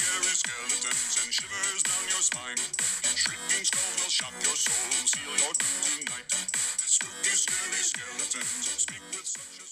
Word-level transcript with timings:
scary 0.00 0.32
skeletons 0.32 1.12
and 1.20 1.28
shivers 1.28 1.84
down 1.84 2.04
your 2.08 2.24
spine. 2.24 2.56
Will 2.56 4.12
your 4.40 4.56
soul, 4.56 5.04
seal 5.04 5.36
your 5.44 5.52
speak 8.80 9.04
with 9.12 9.28
such 9.28 9.60
a. 9.60 9.64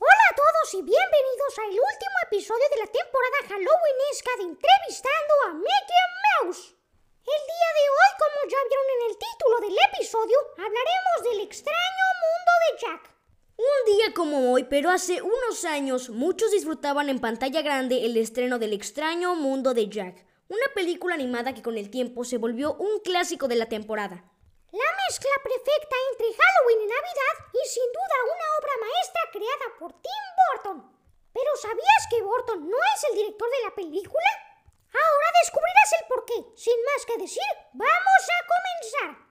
Hola 0.00 0.24
a 0.32 0.34
todos 0.34 0.68
y 0.72 0.80
bienvenidos 0.80 1.52
al 1.60 1.76
último 1.76 2.16
episodio 2.24 2.66
de 2.72 2.78
la 2.80 2.88
temporada 2.88 3.38
Halloweenesca 3.52 4.32
de 4.40 4.44
Entrevistando 4.48 5.32
a 5.44 5.48
Mickey 5.52 6.04
Mouse. 6.24 6.72
El 7.20 7.42
día 7.52 7.70
de 7.76 7.84
hoy, 7.92 8.10
como 8.16 8.38
ya 8.48 8.60
vieron 8.64 8.88
en 8.96 9.02
el 9.12 9.14
título 9.20 9.60
del 9.60 9.76
episodio, 9.92 10.38
hablaremos 10.56 11.18
del 11.20 11.40
extraño 11.44 12.06
mundo 12.24 12.52
de 12.64 12.70
Jack. 12.80 13.02
Un 13.60 13.79
día 13.96 14.14
como 14.14 14.52
hoy, 14.52 14.64
pero 14.64 14.90
hace 14.90 15.22
unos 15.22 15.64
años, 15.64 16.10
muchos 16.10 16.50
disfrutaban 16.52 17.08
en 17.08 17.18
pantalla 17.18 17.62
grande 17.62 18.06
el 18.06 18.16
estreno 18.16 18.58
del 18.58 18.72
extraño 18.72 19.34
mundo 19.34 19.74
de 19.74 19.88
Jack, 19.88 20.24
una 20.48 20.66
película 20.74 21.14
animada 21.14 21.54
que 21.54 21.62
con 21.62 21.76
el 21.76 21.90
tiempo 21.90 22.24
se 22.24 22.38
volvió 22.38 22.74
un 22.74 23.00
clásico 23.00 23.48
de 23.48 23.56
la 23.56 23.66
temporada. 23.66 24.24
La 24.72 24.90
mezcla 25.06 25.30
perfecta 25.42 25.96
entre 26.12 26.28
Halloween 26.30 26.82
y 26.82 26.86
Navidad 26.86 27.34
y 27.52 27.68
sin 27.68 27.88
duda 27.90 28.16
una 28.30 28.46
obra 28.58 28.74
maestra 28.86 29.22
creada 29.32 29.66
por 29.78 29.92
Tim 30.00 30.24
Burton. 30.38 30.78
Pero 31.32 31.50
¿sabías 31.56 32.02
que 32.10 32.22
Burton 32.22 32.70
no 32.70 32.76
es 32.94 33.04
el 33.10 33.16
director 33.16 33.48
de 33.50 33.62
la 33.64 33.74
película? 33.74 34.30
Ahora 34.92 35.26
descubrirás 35.42 35.92
el 36.00 36.08
porqué. 36.08 36.38
Sin 36.56 36.78
más 36.84 37.06
que 37.06 37.18
decir, 37.18 37.50
vamos 37.72 38.22
a 38.30 38.38
comenzar. 38.54 39.29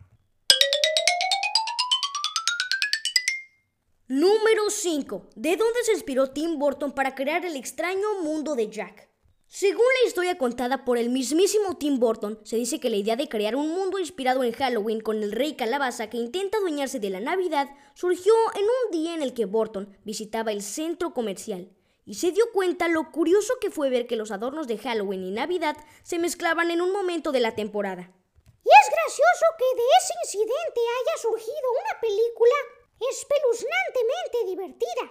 Número 4.11 4.71
5. 4.71 5.27
¿De 5.35 5.55
dónde 5.55 5.83
se 5.83 5.91
inspiró 5.91 6.31
Tim 6.31 6.57
Burton 6.57 6.93
para 6.93 7.13
crear 7.13 7.45
el 7.45 7.55
extraño 7.55 8.23
mundo 8.23 8.55
de 8.55 8.67
Jack? 8.67 9.07
Según 9.47 9.85
la 10.01 10.07
historia 10.07 10.35
contada 10.39 10.83
por 10.83 10.97
el 10.97 11.11
mismísimo 11.11 11.77
Tim 11.77 11.99
Burton, 11.99 12.39
se 12.43 12.55
dice 12.55 12.79
que 12.79 12.89
la 12.89 12.95
idea 12.95 13.15
de 13.15 13.29
crear 13.29 13.55
un 13.55 13.69
mundo 13.69 13.99
inspirado 13.99 14.43
en 14.43 14.51
Halloween 14.51 15.01
con 15.01 15.21
el 15.21 15.31
rey 15.31 15.53
calabaza 15.53 16.09
que 16.09 16.17
intenta 16.17 16.57
adueñarse 16.57 16.99
de 16.99 17.11
la 17.11 17.19
Navidad 17.19 17.69
surgió 17.93 18.33
en 18.55 18.63
un 18.63 18.91
día 18.91 19.13
en 19.13 19.21
el 19.21 19.35
que 19.35 19.45
Burton 19.45 19.95
visitaba 20.03 20.51
el 20.51 20.63
centro 20.63 21.13
comercial 21.13 21.69
y 22.03 22.15
se 22.15 22.31
dio 22.31 22.51
cuenta 22.51 22.87
lo 22.87 23.11
curioso 23.11 23.59
que 23.61 23.69
fue 23.69 23.91
ver 23.91 24.07
que 24.07 24.15
los 24.15 24.31
adornos 24.31 24.67
de 24.67 24.79
Halloween 24.79 25.23
y 25.23 25.29
Navidad 25.29 25.77
se 26.01 26.17
mezclaban 26.17 26.71
en 26.71 26.81
un 26.81 26.91
momento 26.91 27.31
de 27.31 27.41
la 27.41 27.53
temporada. 27.53 28.11
Y 28.65 28.69
es 28.69 28.89
gracioso 28.89 29.45
que 29.59 29.65
de 29.79 29.87
ese 29.99 30.13
incidente 30.23 30.81
haya 30.97 31.21
surgido 31.21 31.71
una 31.83 32.01
película 32.01 32.55
espeluznantemente 32.99 34.45
divertida. 34.45 35.03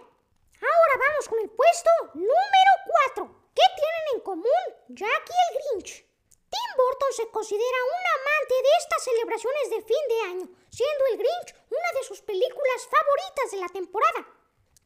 Ahora 0.61 0.95
vamos 1.09 1.29
con 1.29 1.39
el 1.41 1.51
puesto 1.51 1.91
número 2.15 2.73
4. 3.15 3.53
¿Qué 3.55 3.63
tienen 3.77 4.05
en 4.15 4.21
común 4.21 4.65
Jack 4.89 5.31
y 5.31 5.57
el 5.57 5.81
Grinch? 5.81 6.05
Tim 6.51 6.71
Burton 6.77 7.13
se 7.13 7.28
considera 7.39 7.79
un 7.87 8.05
amante 8.19 8.55
de 8.67 8.73
estas 8.81 9.05
celebraciones 9.05 9.71
de 9.71 9.83
fin 9.83 10.05
de 10.09 10.21
año, 10.23 10.51
siendo 10.71 11.05
el 11.13 11.19
Grinch 11.19 11.55
una 11.71 12.01
de 12.01 12.05
sus 12.05 12.21
películas 12.21 12.89
favoritas 12.91 13.51
de 13.53 13.59
la 13.59 13.69
temporada. 13.69 14.27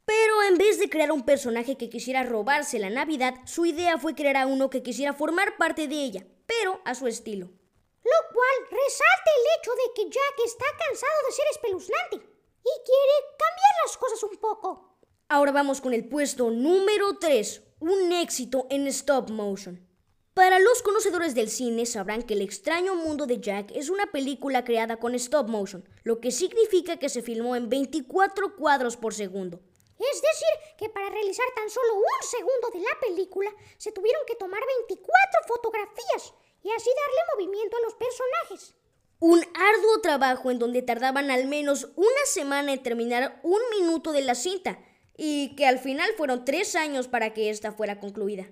Pero 0.04 0.42
en 0.42 0.58
vez 0.58 0.78
de 0.78 0.90
crear 0.90 1.12
un 1.12 1.24
personaje 1.24 1.78
que 1.78 1.88
quisiera 1.88 2.24
robarse 2.24 2.78
la 2.78 2.90
Navidad, 2.90 3.36
su 3.46 3.64
idea 3.64 3.96
fue 3.96 4.14
crear 4.14 4.36
a 4.36 4.46
uno 4.46 4.68
que 4.68 4.82
quisiera 4.82 5.14
formar 5.14 5.56
parte 5.56 5.88
de 5.88 5.94
ella, 5.94 6.26
pero 6.44 6.78
a 6.84 6.94
su 6.94 7.06
estilo. 7.06 7.46
Lo 7.46 8.20
cual 8.34 8.56
resalta 8.70 9.30
el 9.38 9.44
hecho 9.56 9.72
de 9.72 9.94
que 9.94 10.10
Jack 10.10 10.36
está 10.44 10.66
cansado 10.76 11.18
de 11.26 11.32
ser 11.32 11.46
espeluznante 11.52 12.16
y 12.16 12.72
quiere 12.84 13.16
cambiar 13.38 13.74
las 13.86 13.96
cosas 13.96 14.22
un 14.24 14.36
poco. 14.36 14.98
Ahora 15.30 15.52
vamos 15.52 15.80
con 15.80 15.94
el 15.94 16.06
puesto 16.06 16.50
número 16.50 17.16
3, 17.18 17.62
un 17.80 18.12
éxito 18.12 18.66
en 18.68 18.88
stop 18.88 19.30
motion. 19.30 19.91
Para 20.34 20.58
los 20.58 20.80
conocedores 20.80 21.34
del 21.34 21.50
cine 21.50 21.84
sabrán 21.84 22.22
que 22.22 22.32
El 22.32 22.40
extraño 22.40 22.94
mundo 22.94 23.26
de 23.26 23.38
Jack 23.38 23.70
es 23.74 23.90
una 23.90 24.10
película 24.10 24.64
creada 24.64 24.96
con 24.96 25.14
stop 25.14 25.46
motion, 25.46 25.86
lo 26.04 26.20
que 26.20 26.30
significa 26.30 26.96
que 26.96 27.10
se 27.10 27.20
filmó 27.20 27.54
en 27.54 27.68
24 27.68 28.56
cuadros 28.56 28.96
por 28.96 29.12
segundo. 29.12 29.60
Es 29.98 30.22
decir, 30.22 30.76
que 30.78 30.88
para 30.88 31.10
realizar 31.10 31.44
tan 31.54 31.68
solo 31.68 31.96
un 31.96 32.26
segundo 32.26 32.70
de 32.72 32.80
la 32.80 32.98
película 32.98 33.50
se 33.76 33.92
tuvieron 33.92 34.22
que 34.26 34.34
tomar 34.36 34.62
24 34.78 35.12
fotografías 35.46 36.34
y 36.62 36.70
así 36.70 36.88
darle 36.88 37.34
movimiento 37.34 37.76
a 37.76 37.80
los 37.80 37.94
personajes. 37.94 38.74
Un 39.18 39.40
arduo 39.54 40.00
trabajo 40.00 40.50
en 40.50 40.58
donde 40.58 40.80
tardaban 40.80 41.30
al 41.30 41.46
menos 41.46 41.90
una 41.94 42.24
semana 42.24 42.72
en 42.72 42.82
terminar 42.82 43.38
un 43.42 43.60
minuto 43.78 44.12
de 44.12 44.22
la 44.22 44.34
cinta 44.34 44.78
y 45.14 45.54
que 45.56 45.66
al 45.66 45.78
final 45.78 46.10
fueron 46.16 46.46
tres 46.46 46.74
años 46.74 47.06
para 47.06 47.34
que 47.34 47.50
esta 47.50 47.72
fuera 47.72 48.00
concluida. 48.00 48.50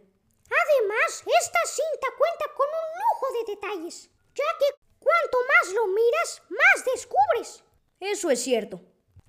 Además, 0.81 1.25
esta 1.41 1.59
cinta 1.67 2.09
cuenta 2.17 2.45
con 2.57 2.67
un 2.67 2.99
lujo 3.01 3.27
de 3.33 3.55
detalles, 3.55 4.11
ya 4.35 4.45
que 4.59 4.81
cuanto 4.99 5.39
más 5.47 5.75
lo 5.75 5.87
miras, 5.89 6.43
más 6.49 6.85
descubres. 6.95 7.63
Eso 8.01 8.31
es 8.31 8.43
cierto. 8.43 8.81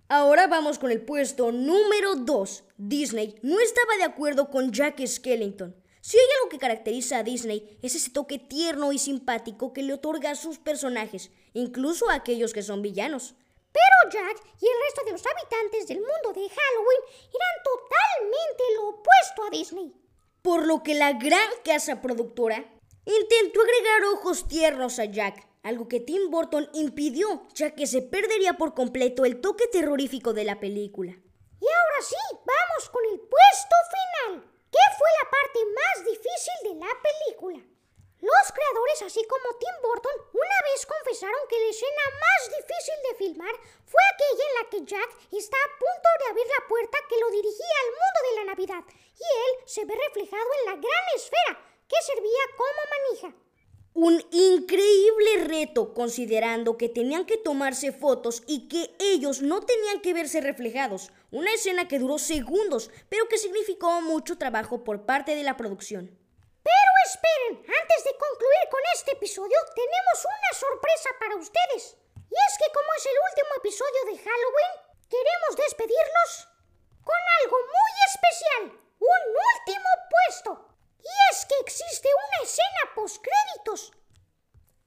Ahora 0.07 0.47
vamos 0.47 0.79
con 0.79 0.91
el 0.91 1.03
puesto 1.03 1.51
número 1.51 2.15
2. 2.15 2.63
Disney 2.77 3.35
no 3.41 3.59
estaba 3.59 3.97
de 3.97 4.03
acuerdo 4.03 4.49
con 4.49 4.71
Jack 4.71 5.05
Skellington. 5.05 5.75
Si 5.99 6.17
hay 6.17 6.25
algo 6.37 6.49
que 6.49 6.57
caracteriza 6.57 7.17
a 7.17 7.23
Disney 7.23 7.77
es 7.81 7.95
ese 7.95 8.11
toque 8.11 8.39
tierno 8.39 8.93
y 8.93 8.99
simpático 8.99 9.73
que 9.73 9.83
le 9.83 9.93
otorga 9.93 10.31
a 10.31 10.35
sus 10.35 10.57
personajes, 10.57 11.31
incluso 11.53 12.09
a 12.09 12.15
aquellos 12.15 12.53
que 12.53 12.63
son 12.63 12.81
villanos. 12.81 13.35
Pero 13.73 14.11
Jack 14.11 14.41
y 14.59 14.65
el 14.67 14.81
resto 14.85 15.03
de 15.05 15.11
los 15.11 15.25
habitantes 15.25 15.87
del 15.87 15.99
mundo 15.99 16.33
de 16.33 16.47
Halloween 16.47 17.01
eran 17.33 17.63
totalmente 17.63 18.63
lo 18.75 18.89
opuesto 18.89 19.43
a 19.45 19.49
Disney. 19.49 20.01
Por 20.41 20.65
lo 20.65 20.81
que 20.81 20.95
la 20.95 21.13
gran 21.13 21.49
casa 21.63 22.01
productora 22.01 22.65
intentó 23.05 23.61
agregar 23.61 24.05
ojos 24.13 24.47
tiernos 24.47 24.97
a 24.97 25.05
Jack, 25.05 25.47
algo 25.61 25.87
que 25.87 25.99
Tim 25.99 26.31
Burton 26.31 26.67
impidió, 26.73 27.47
ya 27.53 27.75
que 27.75 27.85
se 27.85 28.01
perdería 28.01 28.53
por 28.53 28.73
completo 28.73 29.23
el 29.25 29.39
toque 29.39 29.67
terrorífico 29.67 30.33
de 30.33 30.45
la 30.45 30.59
película. 30.59 31.11
Y 31.11 31.65
ahora 31.65 32.01
sí, 32.01 32.15
vamos 32.33 32.89
con 32.89 33.03
el 33.05 33.19
puesto 33.19 33.75
final. 33.93 34.51
¿Qué 34.71 34.85
fue 34.97 35.09
la 35.21 35.29
parte 35.29 35.59
más 35.77 36.05
difícil 36.05 36.57
de 36.63 36.75
la 36.79 36.89
película? 36.89 37.59
Los 38.21 38.51
creadores, 38.51 39.01
así 39.05 39.23
como 39.25 39.57
Tim 39.59 39.77
Burton, 39.83 40.13
una 40.33 40.59
vez 40.73 40.85
confesaron 40.85 41.41
que 41.49 41.59
la 41.59 41.69
escena 41.69 42.05
más 42.17 42.41
difícil 42.57 42.95
de 43.09 43.15
filmar 43.17 43.55
fue 43.85 44.01
aquella 44.13 44.43
en 44.49 44.55
la 44.63 44.69
Jack 44.85 45.09
está 45.31 45.57
a 45.57 45.79
punto 45.79 46.09
de 46.19 46.29
abrir 46.29 46.45
la 46.47 46.67
puerta 46.67 46.97
que 47.09 47.19
lo 47.19 47.29
dirigía 47.31 47.75
al 47.81 47.91
mundo 47.91 48.19
de 48.29 48.35
la 48.37 48.45
Navidad 48.51 48.83
y 48.87 49.23
él 49.23 49.67
se 49.67 49.85
ve 49.85 49.95
reflejado 49.95 50.47
en 50.59 50.65
la 50.65 50.75
gran 50.75 51.05
esfera 51.15 51.59
que 51.87 51.95
servía 52.05 52.43
como 52.57 52.81
manija. 52.93 53.41
Un 53.93 54.23
increíble 54.31 55.43
reto 55.43 55.93
considerando 55.93 56.77
que 56.77 56.87
tenían 56.87 57.25
que 57.25 57.37
tomarse 57.37 57.91
fotos 57.91 58.41
y 58.47 58.69
que 58.69 58.95
ellos 58.99 59.41
no 59.41 59.61
tenían 59.61 59.99
que 60.01 60.13
verse 60.13 60.39
reflejados. 60.39 61.11
Una 61.29 61.53
escena 61.53 61.89
que 61.89 61.99
duró 61.99 62.17
segundos, 62.17 62.89
pero 63.09 63.27
que 63.27 63.37
significó 63.37 64.01
mucho 64.01 64.37
trabajo 64.37 64.85
por 64.85 65.05
parte 65.05 65.35
de 65.35 65.43
la 65.43 65.57
producción. 65.57 66.17
Pero 66.63 66.91
esperen, 67.05 67.57
antes 67.81 68.03
de 68.05 68.11
concluir 68.11 68.69
con 68.69 68.81
este 68.95 69.11
episodio, 69.11 69.57
tenemos 69.75 70.25
una 70.25 70.59
sorpresa 70.59 71.09
para 71.19 71.35
ustedes. 71.35 71.97
Y 72.31 72.37
es 72.47 72.53
que 72.57 72.71
como 72.71 72.89
es 72.95 73.05
el 73.05 73.17
último 73.27 73.51
episodio 73.59 74.01
de 74.07 74.17
Halloween, 74.23 74.73
queremos 75.11 75.53
despedirlos 75.59 76.31
con 77.03 77.21
algo 77.43 77.57
muy 77.59 77.93
especial, 78.07 78.63
un 78.99 79.21
último 79.51 79.89
puesto. 80.07 80.51
Y 81.03 81.11
es 81.31 81.45
que 81.45 81.55
existe 81.59 82.07
una 82.07 82.43
escena 82.47 82.81
postcréditos. 82.95 83.91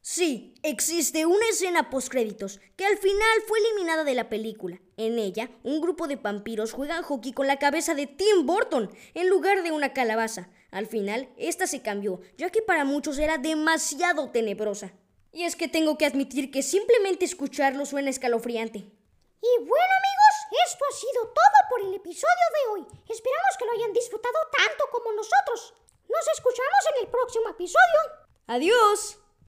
Sí, 0.00 0.54
existe 0.62 1.26
una 1.26 1.48
escena 1.48 1.90
postcréditos 1.90 2.60
que 2.76 2.86
al 2.86 2.96
final 2.98 3.42
fue 3.46 3.58
eliminada 3.58 4.04
de 4.04 4.14
la 4.14 4.28
película. 4.28 4.80
En 4.96 5.18
ella, 5.18 5.50
un 5.62 5.80
grupo 5.80 6.06
de 6.06 6.16
vampiros 6.16 6.72
juegan 6.72 7.02
hockey 7.02 7.32
con 7.32 7.46
la 7.46 7.58
cabeza 7.58 7.94
de 7.94 8.06
Tim 8.06 8.46
Burton 8.46 8.90
en 9.14 9.28
lugar 9.28 9.62
de 9.62 9.72
una 9.72 9.92
calabaza. 9.92 10.48
Al 10.70 10.86
final, 10.86 11.28
esta 11.36 11.66
se 11.66 11.82
cambió, 11.82 12.20
ya 12.36 12.50
que 12.50 12.62
para 12.62 12.84
muchos 12.84 13.18
era 13.18 13.38
demasiado 13.38 14.30
tenebrosa. 14.30 14.92
Y 15.34 15.42
es 15.42 15.56
que 15.56 15.66
tengo 15.66 15.98
que 15.98 16.06
admitir 16.06 16.52
que 16.52 16.62
simplemente 16.62 17.24
escucharlo 17.24 17.84
suena 17.86 18.08
escalofriante. 18.08 18.78
Y 18.78 19.58
bueno 19.58 19.94
amigos, 19.98 20.34
esto 20.64 20.84
ha 20.88 20.94
sido 20.94 21.22
todo 21.26 21.58
por 21.68 21.80
el 21.80 21.94
episodio 21.94 22.46
de 22.54 22.70
hoy. 22.70 22.86
Esperamos 23.08 23.56
que 23.58 23.64
lo 23.64 23.72
hayan 23.72 23.92
disfrutado 23.92 24.38
tanto 24.56 24.84
como 24.92 25.12
nosotros. 25.12 25.74
Nos 26.08 26.28
escuchamos 26.34 26.84
en 26.94 27.04
el 27.04 27.10
próximo 27.10 27.48
episodio. 27.48 28.28
¡Adiós! 28.46 29.23